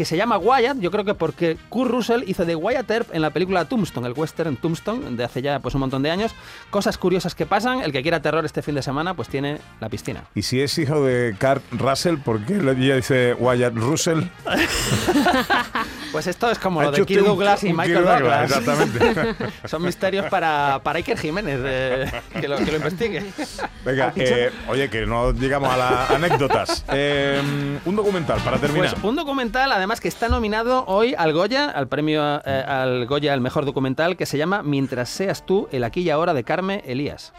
que 0.00 0.06
se 0.06 0.16
llama 0.16 0.38
Wyatt, 0.38 0.78
yo 0.78 0.90
creo 0.90 1.04
que 1.04 1.12
porque 1.12 1.58
Kurt 1.68 1.90
Russell 1.90 2.22
hizo 2.26 2.46
de 2.46 2.54
Wyatt 2.56 2.90
Earp 2.90 3.14
en 3.14 3.20
la 3.20 3.28
película 3.28 3.66
Tombstone, 3.66 4.06
el 4.08 4.14
western 4.14 4.56
Tombstone, 4.56 5.14
de 5.14 5.24
hace 5.24 5.42
ya 5.42 5.58
pues 5.60 5.74
un 5.74 5.80
montón 5.82 6.02
de 6.02 6.10
años. 6.10 6.34
Cosas 6.70 6.96
curiosas 6.96 7.34
que 7.34 7.44
pasan, 7.44 7.82
el 7.82 7.92
que 7.92 8.00
quiera 8.00 8.22
terror 8.22 8.42
este 8.46 8.62
fin 8.62 8.74
de 8.76 8.80
semana, 8.80 9.12
pues 9.12 9.28
tiene 9.28 9.58
la 9.78 9.90
piscina. 9.90 10.24
Y 10.34 10.40
si 10.40 10.62
es 10.62 10.78
hijo 10.78 11.04
de 11.04 11.36
Kurt 11.38 11.62
Russell, 11.78 12.16
¿por 12.16 12.40
qué 12.46 12.54
le- 12.54 12.72
ella 12.82 12.96
dice 12.96 13.34
Wyatt 13.34 13.74
Russell? 13.76 14.20
Pues 16.12 16.26
esto 16.26 16.50
es 16.50 16.58
como 16.58 16.82
lo 16.82 16.90
de 16.90 17.04
Kirk 17.06 17.24
Douglas 17.24 17.62
y 17.62 17.72
Michael 17.72 18.04
Douglas, 18.04 18.20
Douglas. 18.20 18.50
exactamente. 18.50 19.52
Son 19.68 19.82
misterios 19.82 20.26
para, 20.26 20.80
para 20.82 20.96
Iker 20.98 21.18
Jiménez, 21.18 21.60
eh, 21.62 22.10
que, 22.40 22.48
lo, 22.48 22.56
que 22.56 22.70
lo 22.70 22.76
investigue. 22.76 23.24
Venga, 23.84 24.12
eh, 24.16 24.50
oye, 24.68 24.90
que 24.90 25.06
no 25.06 25.32
llegamos 25.32 25.72
a 25.72 25.76
las 25.76 26.10
anécdotas. 26.10 26.84
Eh, 26.92 27.40
un 27.84 27.96
documental 27.96 28.40
para 28.40 28.58
terminar. 28.58 28.90
Pues 28.94 29.04
un 29.04 29.16
documental, 29.16 29.70
además, 29.72 30.00
que 30.00 30.08
está 30.08 30.28
nominado 30.28 30.84
hoy 30.86 31.14
al 31.16 31.32
Goya, 31.32 31.70
al 31.70 31.88
premio 31.88 32.40
eh, 32.44 32.64
al 32.66 33.06
Goya 33.06 33.32
al 33.32 33.40
mejor 33.40 33.64
documental, 33.64 34.16
que 34.16 34.26
se 34.26 34.38
llama 34.38 34.62
Mientras 34.62 35.08
seas 35.08 35.46
tú, 35.46 35.68
el 35.70 35.84
aquí 35.84 36.00
y 36.00 36.10
ahora 36.10 36.34
de 36.34 36.44
Carme 36.44 36.82
Elías. 36.86 37.32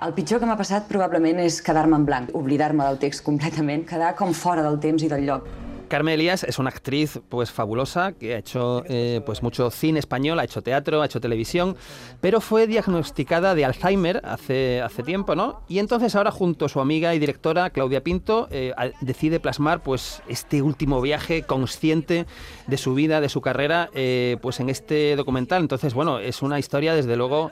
El 0.00 0.12
pitjor 0.14 0.38
que 0.38 0.46
m'ha 0.46 0.54
passat 0.54 0.84
probablement 0.86 1.40
és 1.42 1.56
quedar-me 1.66 1.96
en 1.98 2.04
blanc, 2.06 2.28
oblidar-me 2.38 2.84
del 2.86 3.00
text 3.02 3.24
completament, 3.26 3.82
quedar 3.88 4.12
com 4.14 4.30
fora 4.30 4.62
del 4.62 4.78
temps 4.78 5.02
i 5.02 5.08
del 5.10 5.26
lloc. 5.26 5.48
Carmen 5.88 6.14
Elías 6.14 6.44
es 6.44 6.58
una 6.58 6.70
actriz 6.70 7.20
pues 7.28 7.50
fabulosa 7.50 8.12
que 8.12 8.34
ha 8.34 8.38
hecho 8.38 8.84
eh, 8.88 9.20
pues 9.24 9.42
mucho 9.42 9.70
cine 9.70 9.98
español, 9.98 10.38
ha 10.38 10.44
hecho 10.44 10.62
teatro, 10.62 11.02
ha 11.02 11.06
hecho 11.06 11.20
televisión, 11.20 11.76
pero 12.20 12.40
fue 12.40 12.66
diagnosticada 12.66 13.54
de 13.54 13.64
Alzheimer 13.64 14.20
hace, 14.24 14.80
hace 14.80 15.02
tiempo, 15.02 15.34
¿no? 15.34 15.62
Y 15.68 15.78
entonces 15.78 16.14
ahora 16.14 16.30
junto 16.30 16.66
a 16.66 16.68
su 16.68 16.80
amiga 16.80 17.14
y 17.14 17.18
directora 17.18 17.70
Claudia 17.70 18.02
Pinto 18.02 18.48
eh, 18.50 18.72
decide 19.00 19.40
plasmar 19.40 19.82
pues 19.82 20.22
este 20.28 20.62
último 20.62 21.00
viaje 21.00 21.42
consciente 21.42 22.26
de 22.66 22.76
su 22.76 22.94
vida, 22.94 23.20
de 23.20 23.28
su 23.28 23.40
carrera, 23.40 23.90
eh, 23.94 24.36
pues 24.42 24.60
en 24.60 24.68
este 24.68 25.16
documental. 25.16 25.62
Entonces 25.62 25.94
bueno 25.94 26.18
es 26.18 26.42
una 26.42 26.58
historia 26.58 26.94
desde 26.94 27.16
luego 27.16 27.50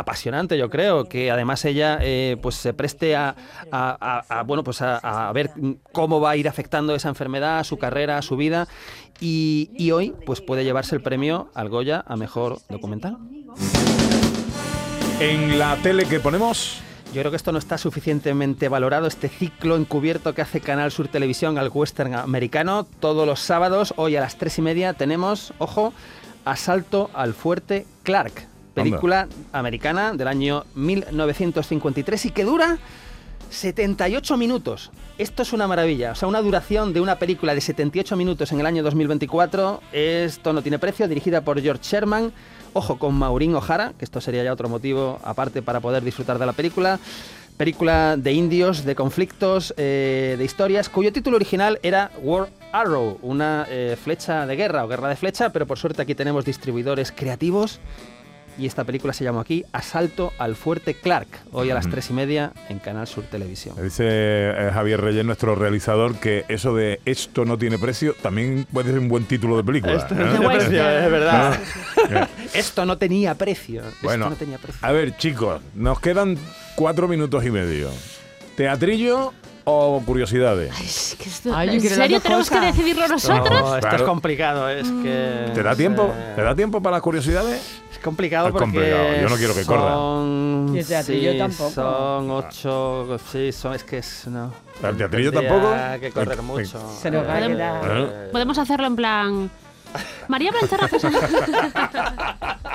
apasionante, 0.00 0.58
yo 0.58 0.68
creo, 0.70 1.04
que 1.04 1.30
además 1.30 1.64
ella 1.64 1.98
eh, 2.02 2.36
pues 2.42 2.56
se 2.56 2.74
preste 2.74 3.14
a, 3.16 3.34
a- 3.70 4.24
a- 4.28 4.40
a, 4.40 4.42
bueno 4.42 4.64
pues 4.64 4.82
a, 4.82 5.30
ver 5.32 5.50
cómo 5.92 6.20
va 6.20 6.30
a 6.30 6.36
ir 6.36 6.48
afectando 6.48 6.94
esa 6.94 7.08
enfermedad 7.08 7.58
a 7.60 7.64
su 7.64 7.78
carrera, 7.78 8.18
a 8.18 8.22
su 8.22 8.36
vida 8.36 8.66
y, 9.20 9.70
y 9.76 9.90
hoy 9.92 10.14
pues 10.26 10.40
puede 10.40 10.64
llevarse 10.64 10.94
el 10.96 11.02
premio 11.02 11.50
al 11.54 11.68
Goya 11.68 12.04
a 12.06 12.16
mejor 12.16 12.58
documental. 12.68 13.16
En 15.20 15.58
la 15.58 15.76
tele 15.82 16.06
que 16.06 16.20
ponemos. 16.20 16.80
Yo 17.12 17.20
creo 17.22 17.30
que 17.32 17.36
esto 17.36 17.50
no 17.50 17.58
está 17.58 17.76
suficientemente 17.76 18.68
valorado, 18.68 19.08
este 19.08 19.28
ciclo 19.28 19.74
encubierto 19.76 20.32
que 20.32 20.42
hace 20.42 20.60
Canal 20.60 20.92
Sur 20.92 21.08
Televisión 21.08 21.58
al 21.58 21.68
western 21.74 22.14
americano. 22.14 22.84
Todos 23.00 23.26
los 23.26 23.40
sábados, 23.40 23.92
hoy 23.96 24.14
a 24.14 24.20
las 24.20 24.38
tres 24.38 24.58
y 24.58 24.62
media, 24.62 24.92
tenemos, 24.94 25.52
ojo, 25.58 25.92
Asalto 26.44 27.10
al 27.12 27.34
Fuerte 27.34 27.84
Clark, 28.04 28.46
película 28.82 29.28
americana 29.52 30.12
del 30.12 30.28
año 30.28 30.64
1953 30.74 32.26
y 32.26 32.30
que 32.30 32.44
dura 32.44 32.78
78 33.50 34.36
minutos. 34.36 34.90
Esto 35.18 35.42
es 35.42 35.52
una 35.52 35.66
maravilla. 35.66 36.12
O 36.12 36.14
sea, 36.14 36.28
una 36.28 36.40
duración 36.40 36.92
de 36.92 37.00
una 37.00 37.16
película 37.16 37.54
de 37.54 37.60
78 37.60 38.16
minutos 38.16 38.52
en 38.52 38.60
el 38.60 38.66
año 38.66 38.82
2024. 38.82 39.82
Esto 39.92 40.52
no 40.52 40.62
tiene 40.62 40.78
precio. 40.78 41.08
Dirigida 41.08 41.42
por 41.42 41.60
George 41.60 41.82
Sherman. 41.82 42.32
Ojo, 42.72 42.98
con 42.98 43.14
Maureen 43.14 43.54
O'Hara, 43.56 43.92
que 43.98 44.04
esto 44.04 44.20
sería 44.20 44.44
ya 44.44 44.52
otro 44.52 44.68
motivo 44.68 45.18
aparte 45.24 45.60
para 45.60 45.80
poder 45.80 46.04
disfrutar 46.04 46.38
de 46.38 46.46
la 46.46 46.52
película. 46.52 47.00
Película 47.56 48.16
de 48.16 48.32
indios, 48.32 48.84
de 48.84 48.94
conflictos, 48.94 49.74
eh, 49.76 50.36
de 50.38 50.44
historias, 50.44 50.88
cuyo 50.88 51.12
título 51.12 51.36
original 51.36 51.78
era 51.82 52.10
War 52.22 52.48
Arrow, 52.72 53.18
una 53.20 53.66
eh, 53.68 53.98
flecha 54.02 54.46
de 54.46 54.56
guerra 54.56 54.84
o 54.84 54.88
guerra 54.88 55.08
de 55.08 55.16
flecha, 55.16 55.50
pero 55.50 55.66
por 55.66 55.78
suerte 55.78 56.00
aquí 56.00 56.14
tenemos 56.14 56.46
distribuidores 56.46 57.12
creativos 57.12 57.80
y 58.58 58.66
esta 58.66 58.84
película 58.84 59.12
se 59.12 59.24
llama 59.24 59.40
aquí 59.40 59.64
Asalto 59.72 60.32
al 60.38 60.56
Fuerte 60.56 60.94
Clark, 60.94 61.28
hoy 61.52 61.70
a 61.70 61.74
las 61.74 61.88
tres 61.88 62.10
y 62.10 62.12
media 62.12 62.52
en 62.68 62.78
Canal 62.78 63.06
Sur 63.06 63.24
Televisión. 63.24 63.76
Dice 63.82 64.04
eh, 64.06 64.70
Javier 64.72 65.00
Reyes, 65.00 65.24
nuestro 65.24 65.54
realizador, 65.54 66.16
que 66.16 66.44
eso 66.48 66.74
de 66.74 67.00
esto 67.04 67.44
no 67.44 67.58
tiene 67.58 67.78
precio 67.78 68.14
también 68.22 68.66
puede 68.72 68.90
ser 68.90 68.98
un 68.98 69.08
buen 69.08 69.24
título 69.24 69.56
de 69.56 69.64
película. 69.64 69.94
Esto 69.94 70.14
no 70.14 70.26
¿eh? 70.26 70.30
tiene 70.30 70.54
precio, 70.54 70.90
es 70.90 71.10
verdad. 71.10 71.60
Esto 72.54 72.84
no 72.84 72.98
tenía 72.98 73.34
precio. 73.34 73.82
Bueno, 74.02 74.24
Esto 74.24 74.30
no 74.30 74.36
tenía 74.36 74.58
precio. 74.58 74.86
a 74.86 74.92
ver, 74.92 75.16
chicos, 75.16 75.60
nos 75.74 76.00
quedan 76.00 76.36
cuatro 76.74 77.08
minutos 77.08 77.44
y 77.44 77.50
medio. 77.50 77.90
¿Teatrillo 78.56 79.32
o 79.64 80.02
curiosidades? 80.04 80.78
Es 80.80 81.16
que 81.18 81.28
esto- 81.28 81.54
Ay, 81.54 81.68
yo 81.68 81.74
¿En 81.74 81.94
serio 81.94 82.20
tenemos 82.20 82.48
que 82.50 82.60
decidirlo 82.60 83.06
nosotros? 83.08 83.48
No, 83.60 83.74
esto 83.76 83.80
Claro. 83.80 83.96
es 83.96 84.02
complicado, 84.02 84.68
es 84.68 84.88
que... 84.88 85.50
¿Te 85.54 85.62
da 85.62 85.74
tiempo? 85.76 86.12
sé. 86.14 86.34
¿Te 86.36 86.42
da 86.42 86.54
tiempo 86.54 86.82
para 86.82 86.96
las 86.96 87.02
curiosidades? 87.02 87.60
Es 87.92 87.98
complicado 87.98 88.46
Es 88.48 88.52
porque 88.52 88.64
complicado, 88.64 89.04
yo 89.20 89.28
no 89.28 89.36
quiero 89.36 89.54
que 89.54 89.64
corra. 89.64 89.92
son, 89.92 90.72
Y 90.74 90.78
el 90.78 90.86
teatrillo 90.86 91.32
sí, 91.32 91.38
tampoco. 91.38 91.70
Son 91.70 92.30
ocho, 92.30 93.18
sí, 93.30 93.52
son, 93.52 93.74
es 93.74 93.84
que 93.84 93.98
es, 93.98 94.26
no. 94.28 94.52
¿El 94.82 94.96
teatrillo 94.96 95.32
tampoco? 95.32 95.74
que 96.00 96.10
correr 96.10 96.42
mucho. 96.42 96.80
Se 97.00 97.10
nos 97.10 97.26
va 97.26 97.36
a 97.36 97.46
quedar. 97.46 97.82
¿Eh? 97.86 98.28
Podemos 98.32 98.56
hacerlo 98.58 98.86
en 98.86 98.96
plan. 98.96 99.50
María 100.28 100.52
Belcerrazo. 100.52 100.96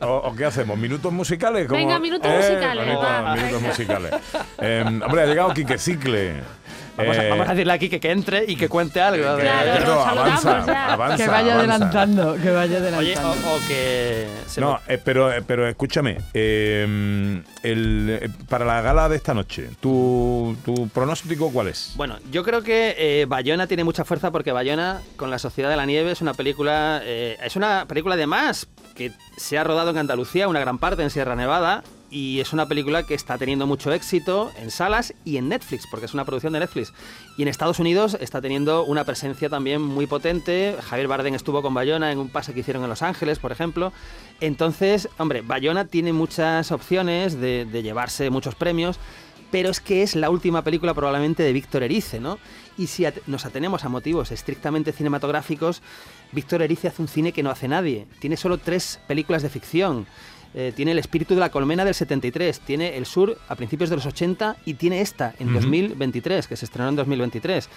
¿O, 0.00 0.06
o- 0.06 0.34
qué 0.36 0.44
hacemos? 0.44 0.78
¿Minutos 0.78 1.12
musicales? 1.12 1.66
Como- 1.66 1.78
Venga, 1.80 1.98
minutos 1.98 2.30
musicales, 2.30 2.86
minutos- 2.86 3.04
va. 3.10 3.34
minutos 3.34 3.62
musicales. 3.62 4.12
Eh, 4.58 4.84
hombre, 4.86 5.22
ha 5.22 5.26
llegado 5.26 5.54
Quique 5.54 5.78
Cicle. 5.78 6.42
Vamos, 6.96 7.16
a, 7.18 7.24
Eh, 7.24 7.28
vamos 7.30 7.46
a 7.48 7.50
decirle 7.52 7.72
aquí 7.72 7.88
que, 7.88 8.00
que 8.00 8.10
entre 8.10 8.44
y 8.46 8.56
que 8.56 8.68
cuente 8.68 9.00
algo. 9.00 9.36
de- 9.36 9.42
Claro, 9.42 9.66
no, 9.86 9.94
nos 9.94 10.04
saludamos 10.04 10.44
avanza, 10.46 10.66
ya. 10.72 10.92
avanza, 10.92 11.16
Que 11.24 11.30
vaya 11.30 11.54
avanza. 11.54 11.74
adelantando, 11.74 12.34
que 12.42 12.50
vaya 12.50 12.76
Oye, 12.78 13.16
adelantando. 13.16 13.28
o, 13.50 13.56
o 13.56 13.58
que... 13.68 14.26
se 14.46 14.60
No, 14.60 14.80
eh, 14.88 14.98
pero, 15.04 15.32
eh, 15.32 15.42
pero 15.46 15.68
escúchame, 15.68 16.18
eh, 16.34 17.42
el, 17.62 18.18
eh, 18.22 18.28
para 18.48 18.64
la 18.64 18.80
gala 18.80 19.08
de 19.08 19.16
esta 19.16 19.34
noche, 19.34 19.68
¿tu, 19.80 20.56
tu 20.64 20.88
pronóstico 20.88 21.50
cuál 21.52 21.68
es? 21.68 21.92
Bueno, 21.96 22.18
yo 22.30 22.42
creo 22.44 22.62
que 22.62 22.94
eh, 22.98 23.26
Bayona 23.26 23.66
tiene 23.66 23.84
mucha 23.84 24.04
fuerza 24.04 24.30
porque 24.30 24.52
Bayona 24.52 25.00
con 25.16 25.30
la 25.30 25.38
Sociedad 25.38 25.68
de 25.70 25.76
la 25.76 25.86
Nieve 25.86 26.12
es 26.12 26.20
una 26.20 26.34
película, 26.34 27.00
eh, 27.04 27.36
es 27.42 27.56
una 27.56 27.86
película 27.86 28.14
además 28.14 28.68
que 28.94 29.12
se 29.36 29.58
ha 29.58 29.64
rodado 29.64 29.90
en 29.90 29.98
Andalucía, 29.98 30.48
una 30.48 30.60
gran 30.60 30.78
parte 30.78 31.02
en 31.02 31.10
Sierra 31.10 31.36
Nevada 31.36 31.82
y 32.10 32.40
es 32.40 32.52
una 32.52 32.66
película 32.66 33.04
que 33.04 33.14
está 33.14 33.38
teniendo 33.38 33.66
mucho 33.66 33.92
éxito 33.92 34.52
en 34.58 34.70
salas 34.70 35.14
y 35.24 35.36
en 35.36 35.48
Netflix, 35.48 35.86
porque 35.90 36.06
es 36.06 36.14
una 36.14 36.24
producción 36.24 36.52
de 36.52 36.60
Netflix. 36.60 36.92
Y 37.36 37.42
en 37.42 37.48
Estados 37.48 37.78
Unidos 37.78 38.16
está 38.20 38.40
teniendo 38.40 38.84
una 38.84 39.04
presencia 39.04 39.48
también 39.48 39.82
muy 39.82 40.06
potente. 40.06 40.76
Javier 40.88 41.08
Bardem 41.08 41.34
estuvo 41.34 41.62
con 41.62 41.74
Bayona 41.74 42.12
en 42.12 42.18
un 42.18 42.28
pase 42.28 42.54
que 42.54 42.60
hicieron 42.60 42.82
en 42.82 42.88
Los 42.88 43.02
Ángeles, 43.02 43.38
por 43.38 43.52
ejemplo. 43.52 43.92
Entonces, 44.40 45.08
hombre, 45.18 45.42
Bayona 45.42 45.86
tiene 45.86 46.12
muchas 46.12 46.72
opciones 46.72 47.40
de, 47.40 47.66
llevarse 47.82 48.30
muchos 48.30 48.54
premios, 48.54 48.98
pero 49.50 49.70
es 49.70 49.80
que 49.80 50.02
es 50.02 50.16
la 50.16 50.30
última 50.30 50.62
película 50.62 50.94
probablemente 50.94 51.42
de 51.42 51.52
Víctor 51.52 51.82
Erice, 51.82 52.20
¿no? 52.20 52.38
Y 52.78 52.88
si 52.88 53.06
nos 53.26 53.46
atenemos 53.46 53.84
a 53.84 53.88
motivos 53.88 54.32
estrictamente 54.32 54.92
cinematográficos, 54.92 55.82
Víctor 56.32 56.62
Erice 56.62 56.88
hace 56.88 57.02
un 57.02 57.08
cine 57.08 57.32
que 57.32 57.42
no 57.42 57.50
hace 57.50 57.68
nadie. 57.68 58.06
Tiene 58.18 58.36
solo 58.36 58.58
tres 58.58 59.00
películas 59.06 59.42
de 59.42 59.48
ficción. 59.48 60.06
Eh, 60.58 60.72
tiene 60.74 60.92
El 60.92 60.98
espíritu 60.98 61.34
de 61.34 61.40
la 61.40 61.50
colmena 61.50 61.84
del 61.84 61.94
73, 61.94 62.60
tiene 62.60 62.96
El 62.96 63.04
Sur 63.04 63.36
a 63.46 63.56
principios 63.56 63.90
de 63.90 63.96
los 63.96 64.06
80 64.06 64.56
y 64.64 64.74
tiene 64.74 65.02
esta 65.02 65.34
en 65.38 65.48
Ujú. 65.48 65.56
2023, 65.56 66.46
que 66.46 66.56
se 66.56 66.64
estrenó 66.64 66.88
en 66.88 66.96
2023. 66.96 67.68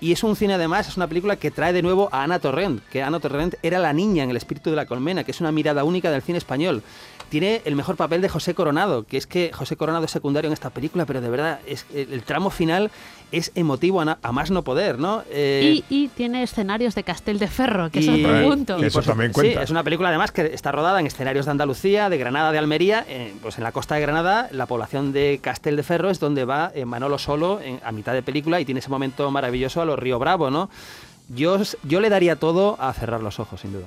Y 0.00 0.12
es 0.12 0.22
un 0.22 0.36
cine 0.36 0.54
además, 0.54 0.86
es 0.86 0.96
una 0.96 1.08
película 1.08 1.34
que 1.36 1.50
trae 1.50 1.72
de 1.72 1.82
nuevo 1.82 2.08
a 2.12 2.22
Ana 2.22 2.38
Torrent, 2.38 2.82
que 2.88 3.02
Ana 3.02 3.18
Torrent 3.18 3.54
era 3.62 3.80
la 3.80 3.92
niña 3.92 4.22
en 4.22 4.30
El 4.30 4.36
espíritu 4.36 4.70
de 4.70 4.76
la 4.76 4.86
colmena, 4.86 5.24
que 5.24 5.32
es 5.32 5.40
una 5.40 5.50
mirada 5.50 5.82
única 5.82 6.10
del 6.12 6.22
cine 6.22 6.38
español. 6.38 6.82
Tiene 7.30 7.62
el 7.64 7.74
mejor 7.74 7.96
papel 7.96 8.20
de 8.20 8.28
José 8.28 8.54
Coronado, 8.54 9.04
que 9.04 9.16
es 9.16 9.26
que 9.26 9.50
José 9.52 9.76
Coronado 9.76 10.04
es 10.04 10.10
secundario 10.12 10.48
en 10.48 10.52
esta 10.52 10.70
película, 10.70 11.04
pero 11.04 11.20
de 11.20 11.28
verdad 11.30 11.58
es 11.66 11.84
el, 11.92 12.12
el 12.12 12.22
tramo 12.22 12.50
final 12.50 12.90
es 13.32 13.50
emotivo 13.56 14.00
a, 14.00 14.04
na- 14.04 14.18
a 14.22 14.30
más 14.30 14.52
no 14.52 14.62
poder, 14.62 14.98
¿no? 15.00 15.24
Eh, 15.30 15.82
Y, 15.88 16.04
y 16.04 16.08
tiene 16.08 16.44
escenarios 16.44 16.94
de 16.94 17.02
Castel 17.02 17.40
de 17.40 17.48
Ferro, 17.48 17.90
que 17.90 17.98
y- 18.00 18.02
es 18.22 18.24
otro 18.24 18.48
punto. 18.48 18.76
Eso 18.76 18.92
por 18.98 19.02
su- 19.02 19.10
también 19.10 19.30
Sí, 19.30 19.34
cuenta. 19.34 19.62
es 19.64 19.70
una 19.70 19.82
película 19.82 20.10
además 20.10 20.30
que 20.30 20.42
está 20.54 20.70
rodada 20.70 21.00
en 21.00 21.06
escenarios 21.06 21.44
de 21.46 21.50
Andalucía, 21.50 22.08
de 22.08 22.18
Granada, 22.18 22.52
de 22.52 22.58
Almería. 22.58 23.04
eh, 23.08 23.34
pues 23.42 23.58
en 23.58 23.64
la 23.64 23.72
costa 23.72 23.96
de 23.96 24.02
Granada, 24.02 24.48
la 24.52 24.66
población 24.66 25.12
de 25.12 25.40
Castel 25.42 25.74
de 25.76 25.82
Ferro 25.82 26.10
es 26.10 26.20
donde 26.20 26.44
va 26.44 26.70
eh, 26.74 26.84
Manolo 26.84 27.18
solo 27.18 27.60
en- 27.60 27.80
a 27.84 27.90
mitad 27.90 28.12
de 28.12 28.22
película 28.22 28.60
y 28.60 28.64
tiene 28.64 28.78
ese 28.78 28.90
momento 28.90 29.28
maravilloso 29.32 29.80
a 29.82 29.84
los 29.84 29.98
Río 29.98 30.20
Bravo, 30.20 30.50
¿no? 30.50 30.70
Yo, 31.28 31.58
yo 31.82 32.00
le 32.00 32.10
daría 32.10 32.36
todo 32.36 32.76
a 32.78 32.92
cerrar 32.92 33.20
los 33.22 33.40
ojos, 33.40 33.60
sin 33.62 33.72
duda. 33.72 33.86